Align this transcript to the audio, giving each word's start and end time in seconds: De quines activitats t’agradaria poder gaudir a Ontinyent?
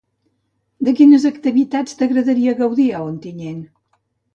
De 0.87 0.93
quines 1.01 1.27
activitats 1.31 2.01
t’agradaria 2.03 2.59
poder 2.59 2.59
gaudir 2.67 2.91
a 3.03 3.07
Ontinyent? 3.15 3.67